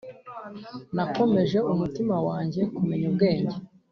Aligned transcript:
Nakomeje 0.95 1.57
umutima 1.73 2.15
wanjye 2.27 2.61
kumenya 2.75 3.05
ubwenge 3.11 3.55